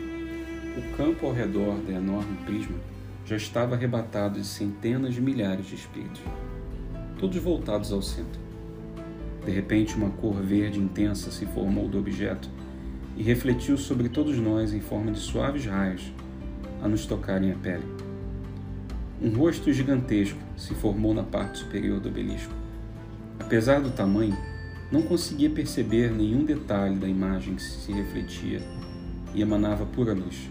o 0.78 0.96
campo 0.96 1.26
ao 1.26 1.34
redor 1.34 1.80
da 1.80 1.94
enorme 1.94 2.38
prisma 2.46 2.78
já 3.26 3.38
estava 3.38 3.74
arrebatado 3.74 4.40
de 4.40 4.46
centenas 4.46 5.16
de 5.16 5.22
milhares 5.22 5.66
de 5.66 5.74
espíritos, 5.74 6.22
todos 7.18 7.38
voltados 7.38 7.92
ao 7.92 8.04
centro. 8.04 8.40
De 9.44 9.50
repente, 9.50 9.96
uma 9.96 10.12
cor 10.12 10.36
verde 10.44 10.78
intensa 10.78 11.32
se 11.32 11.48
formou 11.48 11.88
do 11.90 11.98
objeto 11.98 12.48
e 13.18 13.24
refletiu 13.24 13.78
sobre 13.78 14.08
todos 14.08 14.38
nós 14.38 14.72
em 14.72 14.80
forma 14.80 15.12
de 15.12 15.20
suaves 15.20 15.66
raios 15.66 16.14
a 16.82 16.88
nos 16.88 17.06
tocarem 17.06 17.52
a 17.52 17.56
pele. 17.56 17.84
Um 19.20 19.30
rosto 19.30 19.74
gigantesco 19.74 20.38
se 20.56 20.76
formou 20.76 21.14
na 21.14 21.24
parte 21.24 21.58
superior 21.58 22.00
do 22.00 22.10
obelisco. 22.10 22.54
Apesar 23.40 23.82
do 23.82 23.90
tamanho, 23.90 24.38
não 24.92 25.02
conseguia 25.02 25.50
perceber 25.50 26.12
nenhum 26.12 26.46
detalhe 26.46 26.96
da 26.96 27.08
imagem 27.08 27.56
que 27.56 27.62
se 27.64 27.92
refletia 27.92 28.62
e 29.34 29.42
emanava 29.42 29.86
pura 29.86 30.14
luz. 30.14 30.50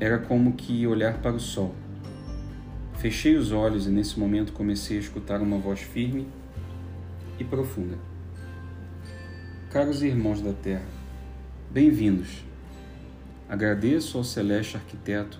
Era 0.00 0.18
como 0.18 0.52
que 0.54 0.86
olhar 0.86 1.18
para 1.18 1.36
o 1.36 1.40
sol. 1.40 1.74
Fechei 2.94 3.36
os 3.36 3.52
olhos 3.52 3.86
e 3.86 3.90
nesse 3.90 4.18
momento 4.18 4.52
comecei 4.52 4.96
a 4.96 5.00
escutar 5.00 5.40
uma 5.40 5.58
voz 5.58 5.80
firme 5.80 6.26
e 7.38 7.44
profunda. 7.44 7.96
Caros 9.70 10.02
irmãos 10.02 10.40
da 10.40 10.54
Terra, 10.54 10.86
bem-vindos. 11.70 12.42
Agradeço 13.46 14.16
ao 14.16 14.24
celeste 14.24 14.78
arquiteto 14.78 15.38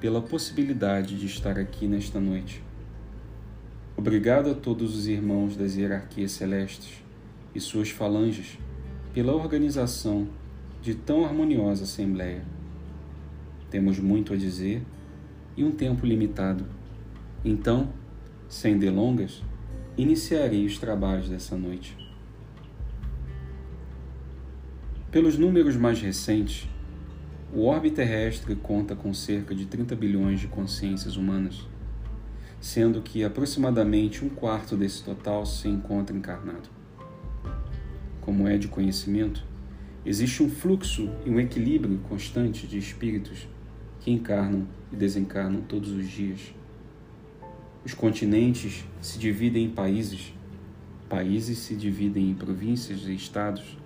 pela 0.00 0.22
possibilidade 0.22 1.18
de 1.18 1.26
estar 1.26 1.58
aqui 1.58 1.88
nesta 1.88 2.20
noite. 2.20 2.62
Obrigado 3.96 4.50
a 4.50 4.54
todos 4.54 4.96
os 4.96 5.08
irmãos 5.08 5.56
das 5.56 5.74
hierarquias 5.74 6.30
celestes 6.30 7.02
e 7.52 7.58
suas 7.58 7.90
falanges 7.90 8.56
pela 9.12 9.34
organização 9.34 10.28
de 10.80 10.94
tão 10.94 11.24
harmoniosa 11.24 11.82
assembleia. 11.82 12.44
Temos 13.68 13.98
muito 13.98 14.32
a 14.32 14.36
dizer 14.36 14.80
e 15.56 15.64
um 15.64 15.72
tempo 15.72 16.06
limitado. 16.06 16.64
Então, 17.44 17.92
sem 18.48 18.78
delongas, 18.78 19.42
iniciarei 19.98 20.64
os 20.64 20.78
trabalhos 20.78 21.28
dessa 21.28 21.56
noite. 21.56 22.05
Pelos 25.16 25.38
números 25.38 25.76
mais 25.78 25.98
recentes, 25.98 26.68
o 27.50 27.64
orbe 27.64 27.90
terrestre 27.90 28.54
conta 28.54 28.94
com 28.94 29.14
cerca 29.14 29.54
de 29.54 29.64
30 29.64 29.96
bilhões 29.96 30.40
de 30.40 30.46
consciências 30.46 31.16
humanas, 31.16 31.66
sendo 32.60 33.00
que 33.00 33.24
aproximadamente 33.24 34.22
um 34.22 34.28
quarto 34.28 34.76
desse 34.76 35.02
total 35.02 35.46
se 35.46 35.68
encontra 35.68 36.14
encarnado. 36.14 36.68
Como 38.20 38.46
é 38.46 38.58
de 38.58 38.68
conhecimento, 38.68 39.42
existe 40.04 40.42
um 40.42 40.50
fluxo 40.50 41.08
e 41.24 41.30
um 41.30 41.40
equilíbrio 41.40 41.98
constante 42.10 42.66
de 42.66 42.76
espíritos 42.76 43.48
que 44.00 44.10
encarnam 44.10 44.68
e 44.92 44.96
desencarnam 44.96 45.62
todos 45.62 45.92
os 45.92 46.06
dias. 46.06 46.54
Os 47.86 47.94
continentes 47.94 48.84
se 49.00 49.18
dividem 49.18 49.64
em 49.64 49.70
países, 49.70 50.34
países 51.08 51.56
se 51.56 51.74
dividem 51.74 52.28
em 52.28 52.34
províncias 52.34 53.06
e 53.06 53.14
estados, 53.14 53.78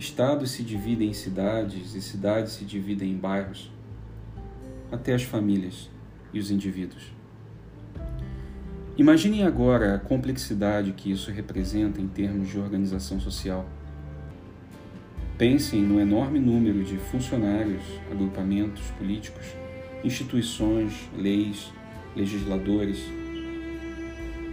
estados 0.00 0.52
se 0.52 0.62
dividem 0.62 1.10
em 1.10 1.12
cidades 1.12 1.94
e 1.94 2.00
cidades 2.00 2.54
se 2.54 2.64
dividem 2.64 3.12
em 3.12 3.16
bairros, 3.18 3.70
até 4.90 5.12
as 5.14 5.22
famílias 5.22 5.90
e 6.32 6.38
os 6.38 6.50
indivíduos. 6.50 7.12
Imaginem 8.96 9.44
agora 9.44 9.94
a 9.94 9.98
complexidade 9.98 10.92
que 10.92 11.12
isso 11.12 11.30
representa 11.30 12.00
em 12.00 12.08
termos 12.08 12.48
de 12.48 12.58
organização 12.58 13.20
social. 13.20 13.68
Pensem 15.36 15.82
no 15.82 16.00
enorme 16.00 16.38
número 16.38 16.82
de 16.82 16.96
funcionários, 16.96 17.82
agrupamentos 18.10 18.82
políticos, 18.92 19.54
instituições, 20.02 21.10
leis, 21.14 21.70
legisladores 22.16 23.04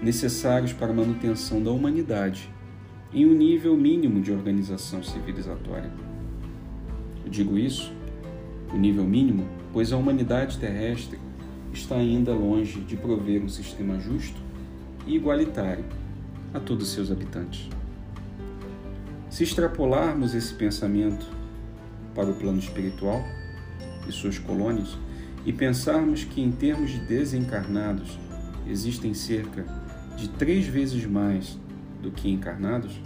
necessários 0.03 0.73
para 0.73 0.91
a 0.91 0.93
manutenção 0.93 1.63
da 1.63 1.71
humanidade 1.71 2.49
em 3.13 3.25
um 3.25 3.33
nível 3.33 3.75
mínimo 3.77 4.21
de 4.21 4.31
organização 4.31 5.01
civilizatória. 5.01 5.91
Eu 7.23 7.29
digo 7.29 7.57
isso, 7.57 7.91
o 8.73 8.77
nível 8.77 9.03
mínimo, 9.05 9.47
pois 9.71 9.93
a 9.93 9.97
humanidade 9.97 10.57
terrestre 10.57 11.19
está 11.73 11.95
ainda 11.95 12.33
longe 12.33 12.81
de 12.81 12.97
prover 12.97 13.41
um 13.41 13.49
sistema 13.49 13.99
justo 13.99 14.41
e 15.05 15.15
igualitário 15.15 15.85
a 16.53 16.59
todos 16.59 16.89
seus 16.89 17.11
habitantes. 17.11 17.69
Se 19.29 19.43
extrapolarmos 19.43 20.33
esse 20.33 20.53
pensamento 20.53 21.25
para 22.15 22.29
o 22.29 22.35
plano 22.35 22.59
espiritual 22.59 23.23
e 24.07 24.11
suas 24.11 24.39
colônias 24.39 24.97
e 25.45 25.53
pensarmos 25.53 26.23
que, 26.23 26.41
em 26.41 26.51
termos 26.51 26.91
de 26.91 26.99
desencarnados, 26.99 28.17
existem 28.67 29.13
cerca 29.13 29.65
de 30.17 30.27
três 30.29 30.65
vezes 30.65 31.05
mais 31.05 31.57
do 32.01 32.11
que 32.11 32.29
encarnados, 32.29 32.99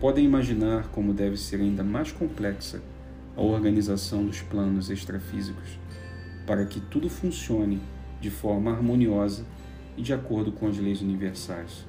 podem 0.00 0.24
imaginar 0.24 0.88
como 0.88 1.12
deve 1.12 1.36
ser 1.36 1.60
ainda 1.60 1.84
mais 1.84 2.10
complexa 2.10 2.82
a 3.36 3.40
organização 3.40 4.24
dos 4.24 4.42
planos 4.42 4.90
extrafísicos 4.90 5.78
para 6.46 6.64
que 6.66 6.80
tudo 6.80 7.08
funcione 7.08 7.80
de 8.20 8.30
forma 8.30 8.70
harmoniosa 8.70 9.44
e 9.96 10.02
de 10.02 10.12
acordo 10.12 10.52
com 10.52 10.66
as 10.66 10.78
leis 10.78 11.00
universais. 11.00 11.86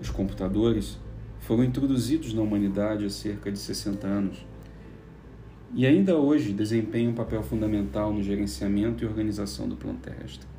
Os 0.00 0.10
computadores 0.10 0.98
foram 1.40 1.64
introduzidos 1.64 2.32
na 2.32 2.42
humanidade 2.42 3.04
há 3.04 3.10
cerca 3.10 3.50
de 3.50 3.58
60 3.58 4.06
anos 4.06 4.46
e 5.74 5.86
ainda 5.86 6.16
hoje 6.16 6.52
desempenham 6.52 7.12
um 7.12 7.14
papel 7.14 7.42
fundamental 7.42 8.12
no 8.12 8.22
gerenciamento 8.22 9.02
e 9.02 9.06
organização 9.06 9.68
do 9.68 9.76
plano 9.76 9.98
terrestre. 9.98 10.51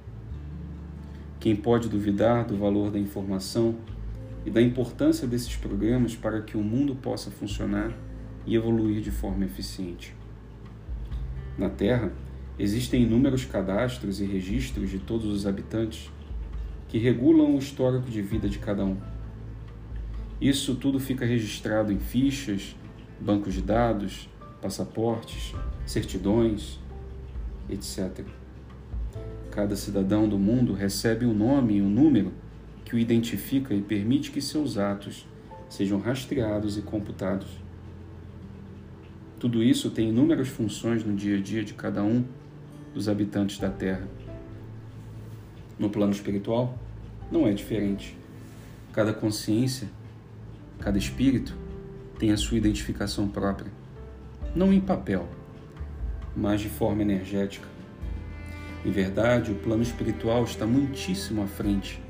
Quem 1.43 1.57
pode 1.57 1.89
duvidar 1.89 2.45
do 2.45 2.55
valor 2.55 2.89
da 2.89 2.97
informação 2.97 3.75
e 4.45 4.49
da 4.49 4.61
importância 4.61 5.27
desses 5.27 5.53
programas 5.57 6.15
para 6.15 6.41
que 6.41 6.55
o 6.55 6.63
mundo 6.63 6.95
possa 6.95 7.29
funcionar 7.29 7.91
e 8.45 8.55
evoluir 8.55 9.01
de 9.01 9.11
forma 9.11 9.43
eficiente? 9.43 10.15
Na 11.57 11.69
Terra, 11.69 12.13
existem 12.57 13.03
inúmeros 13.03 13.43
cadastros 13.43 14.21
e 14.21 14.25
registros 14.25 14.89
de 14.89 14.99
todos 14.99 15.25
os 15.25 15.45
habitantes 15.45 16.09
que 16.87 16.97
regulam 16.97 17.55
o 17.55 17.59
histórico 17.59 18.09
de 18.09 18.21
vida 18.21 18.47
de 18.47 18.59
cada 18.59 18.85
um. 18.85 18.95
Isso 20.39 20.75
tudo 20.75 20.97
fica 20.97 21.25
registrado 21.25 21.91
em 21.91 21.99
fichas, 21.99 22.73
bancos 23.19 23.53
de 23.53 23.61
dados, 23.61 24.29
passaportes, 24.61 25.53
certidões, 25.85 26.79
etc. 27.69 28.25
Cada 29.53 29.75
cidadão 29.75 30.27
do 30.27 30.39
mundo 30.39 30.73
recebe 30.73 31.27
um 31.27 31.33
nome 31.33 31.75
e 31.75 31.81
um 31.83 31.87
número 31.87 32.33
que 32.83 32.95
o 32.95 32.97
identifica 32.97 33.71
e 33.71 33.83
permite 33.83 34.31
que 34.31 34.41
seus 34.41 34.79
atos 34.79 35.27
sejam 35.69 35.99
rastreados 35.99 36.75
e 36.75 36.81
computados. 36.81 37.49
Tudo 39.39 39.61
isso 39.61 39.91
tem 39.91 40.09
inúmeras 40.09 40.47
funções 40.47 41.05
no 41.05 41.15
dia 41.15 41.37
a 41.37 41.39
dia 41.39 41.63
de 41.63 41.75
cada 41.75 42.01
um 42.01 42.25
dos 42.95 43.07
habitantes 43.07 43.59
da 43.59 43.69
Terra. 43.69 44.07
No 45.77 45.87
plano 45.87 46.13
espiritual, 46.13 46.75
não 47.31 47.45
é 47.45 47.53
diferente. 47.53 48.17
Cada 48.91 49.13
consciência, 49.13 49.87
cada 50.79 50.97
espírito 50.97 51.55
tem 52.17 52.31
a 52.31 52.37
sua 52.37 52.57
identificação 52.57 53.27
própria, 53.27 53.71
não 54.55 54.73
em 54.73 54.81
papel, 54.81 55.27
mas 56.35 56.59
de 56.59 56.69
forma 56.69 57.03
energética 57.03 57.72
em 58.85 58.91
verdade, 58.91 59.51
o 59.51 59.55
plano 59.55 59.81
espiritual 59.81 60.43
está 60.43 60.65
muitíssimo 60.65 61.41
à 61.41 61.47
frente 61.47 62.01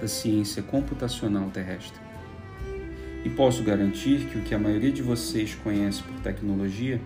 da 0.00 0.08
ciência 0.08 0.62
computacional 0.62 1.48
terrestre. 1.50 2.00
E 3.24 3.30
posso 3.30 3.62
garantir 3.62 4.26
que 4.26 4.38
o 4.38 4.42
que 4.42 4.54
a 4.54 4.58
maioria 4.58 4.90
de 4.90 5.02
vocês 5.02 5.54
conhece 5.54 6.02
por 6.02 6.18
tecnologia 6.20 7.00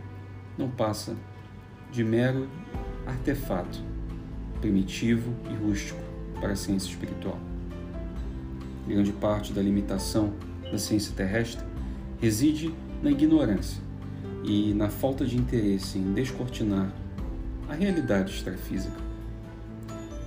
não 0.56 0.70
passa 0.70 1.14
de 1.90 2.02
mero 2.02 2.48
artefato 3.06 3.80
primitivo 4.60 5.34
e 5.50 5.54
rústico 5.54 6.00
para 6.40 6.52
a 6.52 6.56
ciência 6.56 6.88
espiritual. 6.88 7.38
Grande 8.86 9.12
parte 9.12 9.52
da 9.52 9.60
limitação 9.60 10.32
da 10.70 10.78
ciência 10.78 11.12
terrestre 11.14 11.64
reside 12.20 12.72
na 13.02 13.10
ignorância 13.10 13.82
e 14.44 14.72
na 14.72 14.88
falta 14.88 15.26
de 15.26 15.36
interesse 15.36 15.98
em 15.98 16.12
descortinar 16.12 16.92
a 17.72 17.74
realidade 17.74 18.30
extrafísica. 18.30 18.96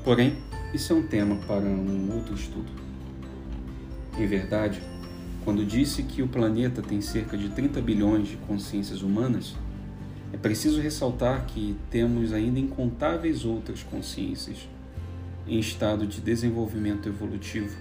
Porém, 0.04 0.36
isso 0.74 0.92
é 0.92 0.96
um 0.96 1.06
tema 1.06 1.36
para 1.48 1.64
um 1.64 2.12
outro 2.16 2.34
estudo. 2.34 2.72
Em 4.18 4.26
verdade, 4.26 4.82
quando 5.44 5.64
disse 5.64 6.02
que 6.02 6.24
o 6.24 6.28
planeta 6.28 6.82
tem 6.82 7.02
cerca 7.02 7.38
de 7.38 7.50
30 7.50 7.80
bilhões 7.82 8.30
de 8.30 8.38
consciências 8.38 9.04
humanas, 9.04 9.56
é 10.34 10.38
preciso 10.38 10.82
ressaltar 10.82 11.46
que 11.46 11.76
temos 11.92 12.34
ainda 12.34 12.60
incontáveis 12.60 13.46
outras 13.46 13.84
consciências 13.84 14.68
em 15.48 15.60
estado 15.60 16.08
de 16.08 16.22
desenvolvimento 16.22 17.08
evolutivo 17.08 17.78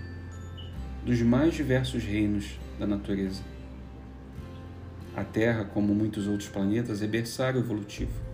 dos 1.07 1.23
mais 1.23 1.55
diversos 1.55 2.05
reinos 2.05 2.59
da 2.79 2.87
natureza. 2.87 3.43
A 5.17 5.25
Terra, 5.25 5.65
como 5.65 5.95
muitos 5.95 6.27
outros 6.27 6.51
planetas, 6.51 7.01
é 7.01 7.07
berçário 7.07 7.61
evolutivo 7.61 8.34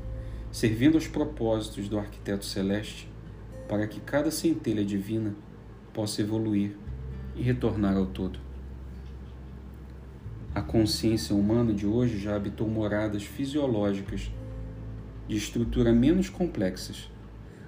servindo 0.50 0.96
aos 0.96 1.06
propósitos 1.06 1.88
do 1.88 1.98
arquiteto 1.98 2.44
celeste, 2.44 3.08
para 3.68 3.86
que 3.86 4.00
cada 4.00 4.30
centelha 4.30 4.84
divina 4.84 5.34
possa 5.92 6.22
evoluir 6.22 6.76
e 7.36 7.42
retornar 7.42 7.96
ao 7.96 8.06
todo. 8.06 8.38
A 10.52 10.60
consciência 10.60 11.34
humana 11.36 11.72
de 11.72 11.86
hoje 11.86 12.18
já 12.18 12.34
habitou 12.34 12.68
moradas 12.68 13.22
fisiológicas 13.22 14.30
de 15.28 15.36
estrutura 15.36 15.92
menos 15.92 16.28
complexas, 16.28 17.08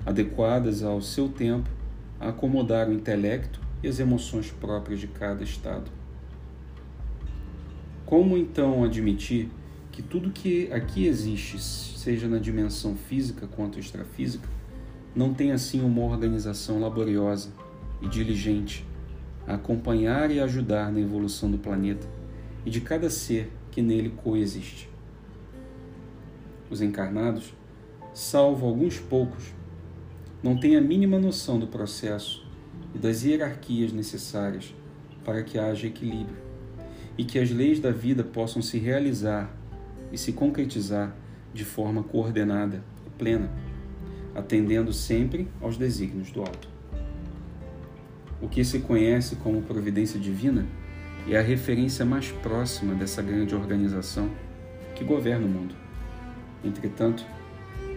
adequadas 0.04 0.82
ao 0.82 1.00
seu 1.00 1.28
tempo 1.28 1.70
a 2.18 2.30
acomodar 2.30 2.88
o 2.88 2.92
intelecto 2.92 3.60
e 3.82 3.88
as 3.88 4.00
emoções 4.00 4.50
próprias 4.50 4.98
de 4.98 5.06
cada 5.06 5.44
estado. 5.44 5.90
Como 8.04 8.36
então 8.36 8.82
admitir 8.82 9.48
que 9.92 10.02
tudo 10.02 10.30
que 10.30 10.72
aqui 10.72 11.06
existe, 11.06 11.60
seja 11.60 12.26
na 12.26 12.38
dimensão 12.38 12.96
física 12.96 13.46
quanto 13.46 13.78
extrafísica, 13.78 14.48
não 15.14 15.34
tem 15.34 15.52
assim 15.52 15.82
uma 15.82 16.02
organização 16.02 16.80
laboriosa 16.80 17.50
e 18.00 18.08
diligente 18.08 18.86
a 19.46 19.54
acompanhar 19.54 20.30
e 20.30 20.40
ajudar 20.40 20.90
na 20.90 20.98
evolução 20.98 21.50
do 21.50 21.58
planeta 21.58 22.08
e 22.64 22.70
de 22.70 22.80
cada 22.80 23.10
ser 23.10 23.52
que 23.70 23.82
nele 23.82 24.08
coexiste. 24.08 24.88
Os 26.70 26.80
encarnados, 26.80 27.52
salvo 28.14 28.66
alguns 28.66 28.98
poucos, 28.98 29.52
não 30.42 30.58
têm 30.58 30.74
a 30.74 30.80
mínima 30.80 31.18
noção 31.18 31.58
do 31.58 31.66
processo 31.66 32.46
e 32.94 32.98
das 32.98 33.24
hierarquias 33.24 33.92
necessárias 33.92 34.74
para 35.22 35.42
que 35.42 35.58
haja 35.58 35.86
equilíbrio 35.86 36.36
e 37.18 37.24
que 37.24 37.38
as 37.38 37.50
leis 37.50 37.78
da 37.78 37.90
vida 37.90 38.24
possam 38.24 38.62
se 38.62 38.78
realizar 38.78 39.61
e 40.12 40.18
se 40.18 40.32
concretizar 40.32 41.14
de 41.52 41.64
forma 41.64 42.02
coordenada 42.02 42.82
e 43.06 43.10
plena, 43.10 43.50
atendendo 44.34 44.92
sempre 44.92 45.48
aos 45.60 45.76
desígnios 45.76 46.30
do 46.30 46.40
alto. 46.40 46.68
O 48.40 48.48
que 48.48 48.64
se 48.64 48.80
conhece 48.80 49.36
como 49.36 49.62
providência 49.62 50.18
divina 50.18 50.66
é 51.28 51.38
a 51.38 51.42
referência 51.42 52.04
mais 52.04 52.30
próxima 52.30 52.94
dessa 52.94 53.22
grande 53.22 53.54
organização 53.54 54.30
que 54.94 55.04
governa 55.04 55.46
o 55.46 55.48
mundo. 55.48 55.74
Entretanto, 56.64 57.24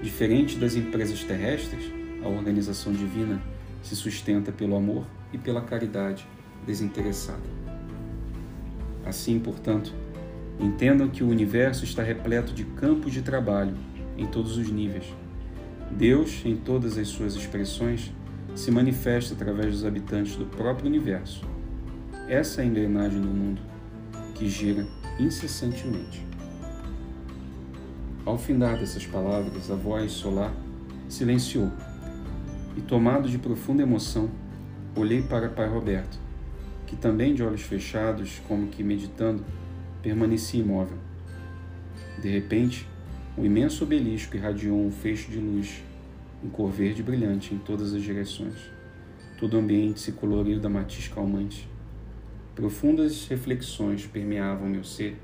diferente 0.02 0.58
das 0.58 0.76
empresas 0.76 1.24
terrestres, 1.24 1.92
a 2.24 2.28
organização 2.28 2.94
divina 2.94 3.42
se 3.82 3.96
sustenta 3.96 4.52
pelo 4.52 4.76
amor 4.76 5.06
e 5.34 5.38
pela 5.38 5.62
caridade 5.62 6.28
desinteressada. 6.66 7.44
Assim, 9.06 9.40
portanto, 9.40 9.94
Entendam 10.60 11.10
que 11.10 11.24
o 11.24 11.28
universo 11.28 11.84
está 11.84 12.02
repleto 12.02 12.54
de 12.54 12.64
campos 12.64 13.12
de 13.12 13.22
trabalho 13.22 13.76
em 14.18 14.26
todos 14.26 14.58
os 14.58 14.70
níveis. 14.70 15.06
Deus, 15.92 16.42
em 16.46 16.56
todas 16.56 16.98
as 16.98 17.08
suas 17.10 17.36
expressões, 17.36 18.12
se 18.56 18.72
manifesta 18.72 19.34
através 19.34 19.72
dos 19.72 19.86
habitantes 19.86 20.36
do 20.36 20.46
próprio 20.46 20.88
universo. 20.88 21.46
Essa 22.28 22.62
é 22.62 22.64
a 22.64 22.68
engrenagem 22.68 23.22
do 23.22 23.28
mundo, 23.28 23.62
que 24.34 24.48
gira 24.48 24.88
incessantemente. 25.20 26.26
Ao 28.26 28.38
findar 28.38 28.80
dessas 28.80 29.06
palavras, 29.06 29.70
a 29.70 29.76
voz 29.76 30.12
solar 30.12 30.52
silenciou 31.08 31.72
E 32.76 32.82
tomado 32.82 33.30
de 33.30 33.38
profunda 33.38 33.84
emoção, 33.84 34.30
olhei 34.96 35.22
para 35.22 35.48
Pai 35.50 35.70
Roberto, 35.70 36.18
que 36.88 36.96
também 36.96 37.34
de 37.34 37.44
olhos 37.44 37.62
fechados, 37.62 38.42
como 38.48 38.68
que 38.68 38.84
meditando, 38.84 39.46
permanecia 40.06 40.62
imóvel. 40.62 41.00
De 42.22 42.30
repente, 42.30 42.88
um 43.36 43.44
imenso 43.44 43.84
obelisco 43.84 44.38
irradiou 44.38 44.80
um 44.80 44.92
feixe 44.92 45.32
de 45.32 45.40
luz, 45.40 45.84
em 46.44 46.48
cor 46.48 46.70
verde 46.70 47.02
brilhante 47.02 47.56
em 47.56 47.58
todas 47.58 47.92
as 47.92 48.04
direções. 48.04 48.70
Todo 49.40 49.56
o 49.56 49.60
ambiente 49.60 50.00
se 50.00 50.12
coloriu 50.12 50.60
da 50.60 50.70
matiz 50.70 51.08
calmante. 51.08 51.68
Profundas 52.54 53.28
reflexões 53.28 54.06
permeavam 54.06 54.70
meu 54.70 54.84
ser 54.84 55.18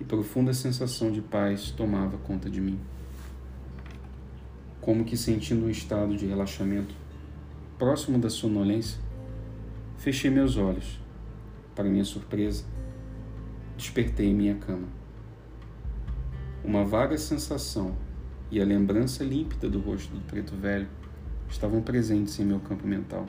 e 0.00 0.04
profunda 0.04 0.54
sensação 0.54 1.12
de 1.12 1.20
paz 1.20 1.70
tomava 1.70 2.16
conta 2.16 2.48
de 2.48 2.58
mim. 2.58 2.80
Como 4.80 5.04
que 5.04 5.16
sentindo 5.18 5.66
um 5.66 5.70
estado 5.70 6.16
de 6.16 6.24
relaxamento 6.24 6.94
próximo 7.78 8.18
da 8.18 8.30
sonolência, 8.30 8.98
fechei 9.98 10.30
meus 10.30 10.56
olhos. 10.56 10.98
Para 11.74 11.84
minha 11.84 12.04
surpresa, 12.04 12.64
despertei 13.76 14.28
em 14.28 14.34
minha 14.34 14.54
cama. 14.54 14.88
Uma 16.64 16.84
vaga 16.84 17.16
sensação 17.18 17.96
e 18.50 18.60
a 18.60 18.64
lembrança 18.64 19.22
límpida 19.22 19.68
do 19.68 19.78
rosto 19.78 20.12
do 20.14 20.20
preto 20.22 20.56
velho 20.56 20.88
estavam 21.48 21.82
presentes 21.82 22.38
em 22.40 22.44
meu 22.44 22.58
campo 22.58 22.86
mental. 22.86 23.26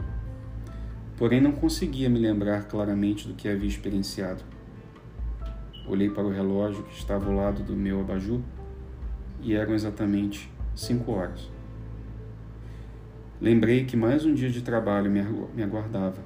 Porém, 1.18 1.42
não 1.42 1.52
conseguia 1.52 2.10
me 2.10 2.20
lembrar 2.20 2.68
claramente 2.68 3.28
do 3.28 3.34
que 3.34 3.48
havia 3.48 3.68
experienciado. 3.68 4.44
Olhei 5.88 6.10
para 6.10 6.24
o 6.24 6.32
relógio 6.32 6.84
que 6.84 6.96
estava 6.96 7.26
ao 7.26 7.36
lado 7.36 7.64
do 7.64 7.76
meu 7.76 8.00
abajur 8.02 8.42
e 9.42 9.54
eram 9.54 9.74
exatamente 9.74 10.52
cinco 10.76 11.12
horas. 11.12 11.50
Lembrei 13.40 13.86
que 13.86 13.96
mais 13.96 14.26
um 14.26 14.34
dia 14.34 14.50
de 14.50 14.62
trabalho 14.62 15.12
me 15.12 15.64
aguardava 15.64 16.24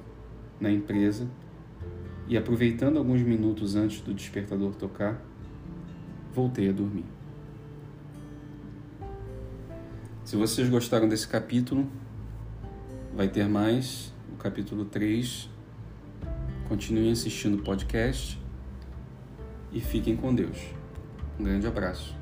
na 0.58 0.70
empresa 0.70 1.28
e, 2.28 2.36
aproveitando 2.36 2.98
alguns 2.98 3.20
minutos 3.22 3.76
antes 3.76 4.00
do 4.00 4.14
despertador 4.14 4.74
tocar, 4.74 5.22
voltei 6.34 6.68
a 6.68 6.72
dormir. 6.72 7.04
Se 10.24 10.36
vocês 10.36 10.68
gostaram 10.68 11.08
desse 11.08 11.26
capítulo, 11.26 11.86
vai 13.14 13.28
ter 13.28 13.48
mais, 13.48 14.12
o 14.32 14.36
capítulo 14.36 14.84
3. 14.84 15.50
Continuem 16.68 17.12
assistindo 17.12 17.58
o 17.58 17.62
podcast 17.62 18.40
e 19.72 19.80
fiquem 19.80 20.16
com 20.16 20.34
Deus. 20.34 20.58
Um 21.38 21.44
grande 21.44 21.66
abraço. 21.66 22.21